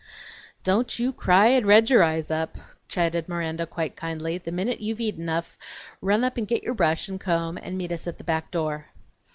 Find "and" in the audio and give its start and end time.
1.49-1.67, 6.37-6.47, 7.07-7.21, 7.61-7.77